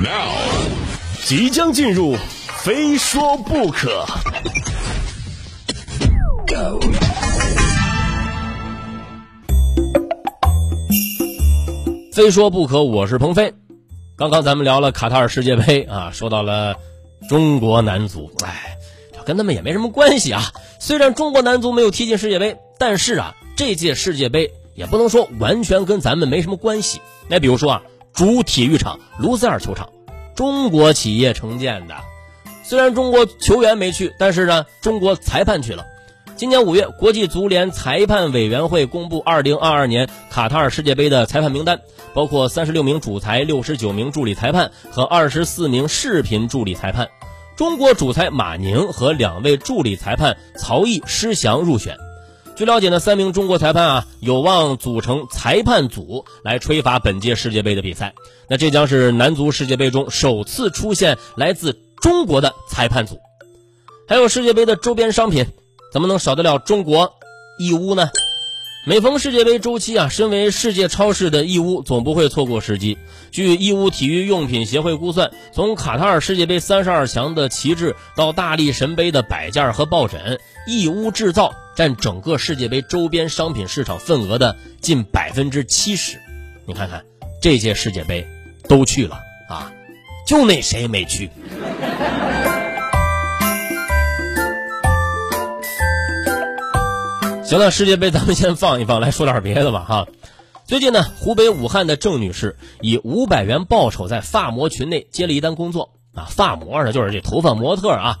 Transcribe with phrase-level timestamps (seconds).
[0.00, 0.30] Now，
[1.24, 2.14] 即将进入，
[2.62, 4.06] 非说不可。
[12.12, 13.52] 非说不可，我是鹏飞。
[14.16, 16.76] 刚刚咱们聊了卡塔尔世界杯啊，说到了
[17.28, 18.78] 中国男足，哎，
[19.24, 20.44] 跟他们也没什么关系啊。
[20.78, 27.00] 虽然中国男足没有踢进世界杯，但是啊，这届世界杯也不能说完全跟咱们没什么关系。
[27.26, 27.82] 那比如说啊，
[28.18, 29.90] 主体育场卢塞尔球场，
[30.34, 31.94] 中国企业承建的，
[32.64, 35.86] 虽然中国球员没去，但是呢，中国裁判去了。
[36.34, 41.78] 今年五月，国际足联裁判委员会公布二零二二年卡塔尔世界杯的裁判名单，
[42.12, 47.08] 包括三十六名主裁、六十九名助理裁判和二十四名视频助理裁判。
[47.54, 51.96] 中国主裁马宁和两位助理裁判曹毅、施翔入选。
[52.58, 58.14] 据了解呢，三名中国裁判啊有望组成裁判组来吹罚本届世界杯的比赛。
[58.48, 63.20] 那这将是男足世界杯中首次出现来自中国的裁判组。
[64.08, 65.46] 还有世界杯的周边商品。
[65.92, 67.14] 怎么能少得了中国
[67.60, 68.10] 义乌呢？
[68.88, 72.96] 每逢世界杯周期啊，身为世界超市的义乌总不会错过时机。
[73.30, 86.18] 据义乌体育用品协会估算，从卡塔尔世界杯三十二强的旗帜到大力神杯的摆件和抱枕，义乌制造占整个世界杯周边商品市场份额的近百分之七十。
[86.64, 87.04] 你看看，
[87.42, 88.26] 这届世界杯
[88.70, 89.18] 都去了
[89.50, 89.70] 啊，
[90.26, 91.28] 就那谁没去？
[97.48, 100.06] 行了，世界杯咱们先放一放，来说点别的吧哈。
[100.66, 108.18] 最近呢，湖北武汉的郑女士以五百元报酬在发模群内接了一单工作啊，发模呢就是这头发模特啊。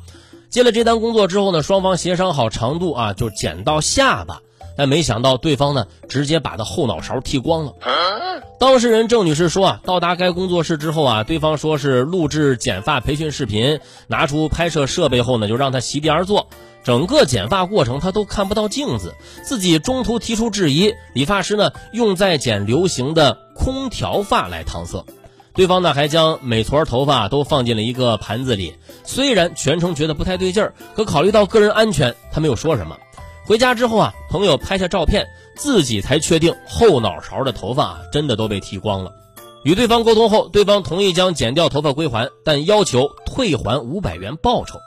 [0.48, 4.40] 接了这单工作之后呢，双方协商好长度啊，就剪到下巴，
[4.78, 7.72] 但没想到对方呢直接把他后脑勺剃光了。
[8.60, 16.46] 当事人郑女士说啊，到达该工作室之后啊，对方说是录制剪发培训视频，拿出拍摄设备后呢，就让他席地而坐。
[16.84, 25.04] 整个剪发过程他都看不到镜子，自己中途提出质疑，理发师呢用在剪流行的空调发来搪塞，
[25.54, 28.74] 对方呢还将每撮头发都放进了一个盘子里。
[29.04, 32.96] 虽然全程觉得不太对劲儿，可考虑到个人安全，他没有说什么。
[33.48, 35.26] 回家之后啊，朋友拍下照片，
[35.56, 39.14] 自己才确定后脑勺的头发啊真的都被剃光了。
[39.64, 44.80] 与对方沟通后，对方同意将剪掉头发归还，但要求退还五百元报酬。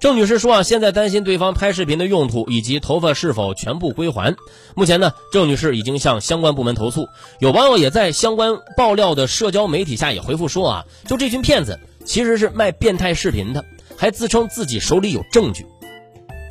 [0.00, 4.34] 郑女士说啊，现在担心对方拍视频的用途以及头发是否全部归还。
[4.74, 7.06] 目前呢，郑女士已经向相关部门投诉。
[7.38, 13.64] 有网友也在相关爆料的社交媒体下也回复说啊，就这群骗子其实是卖变态视频的，
[13.96, 15.64] 还自称自己手里有证据，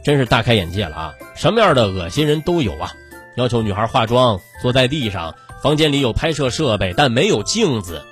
[0.04, 1.14] 真是大开眼界了啊！
[1.36, 2.92] 什么样的恶心人都有啊！
[3.38, 8.04] 要求女孩化妆，坐在地上，房间里有拍摄设备但没有镜子，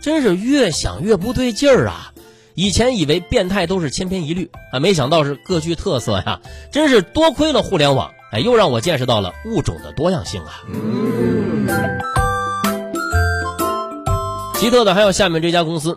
[0.00, 2.12] 真是越想越不对劲儿啊！
[2.54, 6.40] 以前以为变态都是千篇一律啊，没想到是各具特色呀！
[6.72, 10.62] 真是多亏了互联网，哎，又让我见识到了物种的多样性啊！
[14.54, 15.96] 奇特的还有下面这家公司。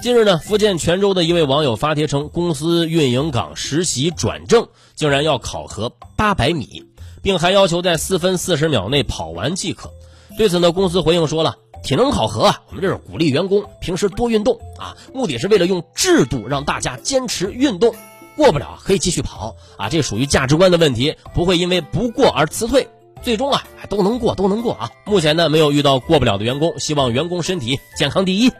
[0.00, 6.84] 近日呢，福建泉州的一位网友发帖称，公司运营岗实习转正竟然要考核八百米，
[7.20, 9.90] 并还要求在四分四十秒内跑完即可。
[10.36, 11.56] 对此呢，公司回应说了。
[11.82, 17.92] 体能考核啊，我们这是鼓励员工平时多运动啊，目的是为了用制度让大家坚持运动，
[18.36, 22.88] 过不了可以继续跑啊，这属于价值观的问题，不会因为不过而辞退，
[23.22, 24.90] 最终啊都能过都能过啊。
[25.04, 28.52] 目前呢没有遇到过不了的员工，希望员工身体健康第一。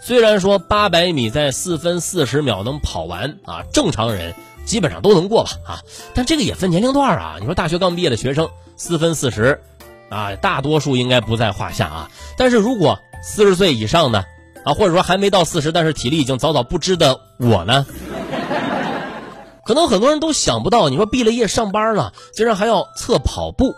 [0.00, 4.34] 虽然说八百米在四分四十秒能跑完啊，正常人
[4.64, 5.80] 基本上都能过吧啊，
[6.14, 9.60] 但这个也分年龄段啊，你说大学刚毕业的学生四分四十。
[10.08, 12.10] 啊，大多数应该不在话下啊。
[12.36, 14.24] 但是如果四十岁以上的
[14.64, 17.86] 啊，或者说还没到四十，但是体力已经早早不支的我呢，
[19.64, 23.72] 可能很多人都想不到，你说毕了业上班了，竟然还要测跑步。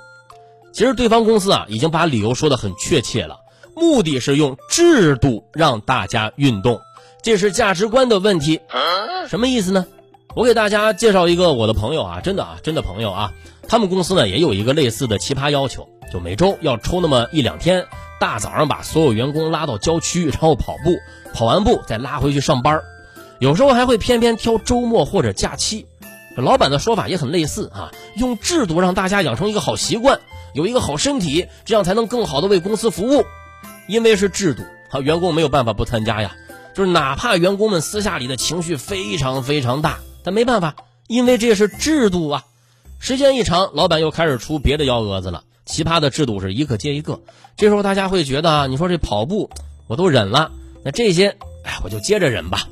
[0.73, 3.41] 其实对方公司啊，已经把理由说的很确切了，
[3.75, 6.81] 目的是用制度让大家运动，
[7.23, 8.61] 这是价值观的问题。
[9.29, 9.87] 什么意思呢？
[10.35, 13.33] 我给大家介绍一个我的朋友啊，真的啊，真的朋友啊，
[13.69, 15.89] 他们公司呢也有一个类似的奇葩要求。
[16.13, 17.87] 就每周要抽那么一两天，
[18.21, 20.95] 大早上把所有员工拉到郊区，然后跑步，
[21.35, 22.81] 跑完步再拉回去上班
[23.39, 25.87] 有时候还会偏偏挑周末或者假期。
[26.37, 30.21] 老板的说法也很类似啊，用制度让大家养成一个好习惯，
[30.55, 33.25] 有一个好身体，这样才能更好的为公司服务。
[33.93, 36.35] 因为是制度，啊，员工没有办法不参加呀。
[36.75, 40.75] 就是哪怕员工们私下里的情绪非常非常大，但没办法，
[41.09, 42.47] 因为这是制度啊。
[42.99, 45.45] 时间一长，老板又开始出别的幺蛾子了。
[45.67, 47.21] 奇葩的制度是一个接一个，
[47.55, 49.51] 这时候大家会觉得啊，你说这跑步
[49.89, 50.51] 我都忍了，
[50.83, 52.67] 那这些，哎，我就接着忍吧。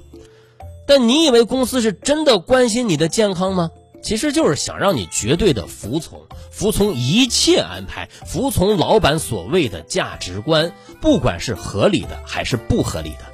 [0.86, 3.70] 但你以为公司是真的关心你的健康吗？
[4.02, 6.20] 其实就是想让你绝对的服从，
[6.50, 13.30] 服从一切安排，服从老板所谓的价值观，不管是合理的还是不合理的。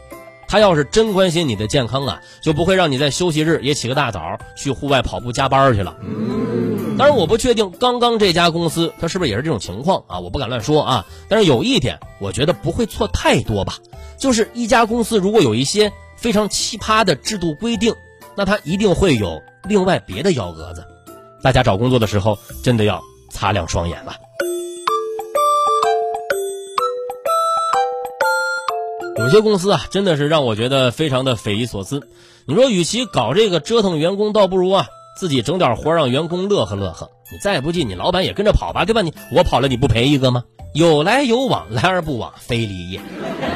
[0.48, 5.96] 他要是真关心你的健康啊，就不会让你在休息日也起个大早去户外跑步加班去了。
[6.96, 11.06] 当然，我不确定刚刚这家公司他是不是也是这种情况啊，我不敢乱说啊。
[11.28, 13.74] 但是有一点，我觉得不会错太多吧，
[14.18, 17.94] 就是一家公司如果有一些非常奇葩的制度规定，
[18.36, 20.84] 那他一定会有另外别的幺蛾子。
[21.42, 23.00] 大家找工作的时候，真的要
[23.30, 24.14] 擦亮双眼了。
[29.18, 32.06] 有些公司啊，真的是让我觉得非常的匪夷所思。
[32.46, 34.86] 你说，与其搞这个折腾员工，倒不如啊
[35.18, 37.10] 自己整点活让员工乐呵乐呵。
[37.32, 39.02] 你再不济，你老板也跟着跑吧，对吧？
[39.02, 40.44] 你我跑了，你不赔一个吗？
[40.76, 43.00] 有来有往，来而不往非礼也。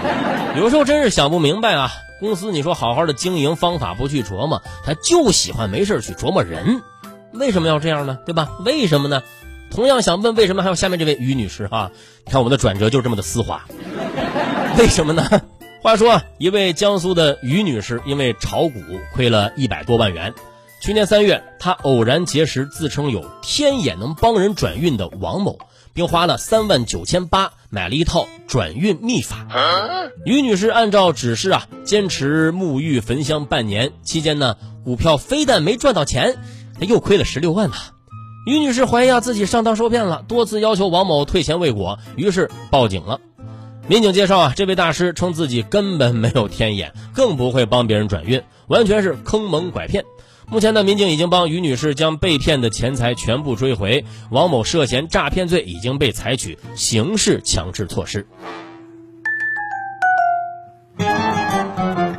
[0.57, 6.81] 有时候真是想不明白啊，公司你说好好的经营方法不去琢磨，他就喜欢没事去琢磨人，
[7.35, 8.19] 为什么要这样呢？
[8.25, 8.49] 对吧？
[8.65, 9.23] 为什么呢？
[9.71, 11.91] 同样想问为什么，还有下面这位于女士哈，
[12.25, 13.67] 你看我们的转折就这么的丝滑。
[14.79, 15.23] 为什么呢？
[15.83, 18.81] 话说，一位江苏的于女士因为炒股
[19.15, 20.33] 亏了一百多万元。
[20.81, 25.59] 去年三月，她偶然结识自称有天眼能帮人转运的王某，
[26.00, 29.47] 并花了三万九千八买了一套转运秘法。
[30.25, 36.38] 于女士按照指示啊，坚持沐浴焚香半年，期间呢，股票非但没赚到钱，
[36.79, 37.75] 她又亏了十六万呢。
[38.47, 43.20] 于女士怀疑啊自己上当受骗了，多次要求王某退钱未果，于是报警了。
[43.87, 50.06] 民警介绍啊，这位大师称自己根本没有天眼，更不会帮别人转运，完全是坑蒙拐骗。
[50.50, 58.26] 目前呢，民警已经帮于女士将被骗的钱财全部追回，王某涉嫌诈骗罪已经被采取刑事强制措施。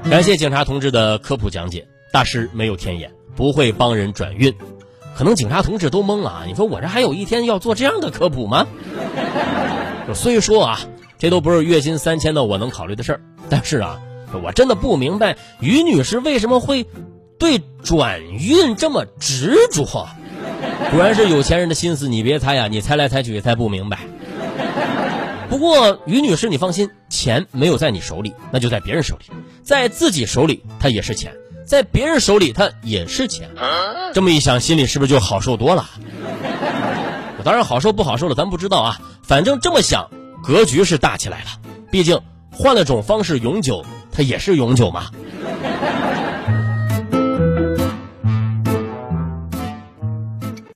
[0.10, 4.54] 感谢警察同志的科普讲解，大师没有天眼，不会帮人转运。
[5.14, 6.44] 可能警察同志都懵了啊！
[6.48, 8.66] 你说我这还有一天要做这样的科普吗？
[10.16, 10.80] 虽说啊。
[11.20, 14.02] 这都不是月薪三千的我能考虑的事儿，但是啊，
[14.44, 16.88] 我真的不明白于女士为什么会
[17.42, 20.08] 对转运这么执着。
[20.92, 24.02] 果然是有钱人的心思，你别猜呀，你猜来猜去也猜不明白。
[25.50, 29.26] 不过于女士，你放心，钱没有在你手里，那就在别人手里，
[29.64, 31.34] 在自己手里它也是钱，
[31.66, 33.50] 在别人手里它也是钱。
[34.14, 35.90] 这么一想，心里是不是就好受多了？
[37.44, 40.08] 当然好受不好受了咱不知道啊，反正这么想。
[40.44, 41.48] 格局是大起来了，
[41.90, 42.20] 毕竟
[42.52, 45.06] 换了种方式永久，它也是永久嘛。